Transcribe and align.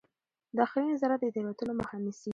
داخلي 0.59 0.87
نظارت 0.93 1.19
د 1.23 1.27
تېروتنو 1.35 1.73
مخه 1.79 1.95
نیسي. 2.03 2.29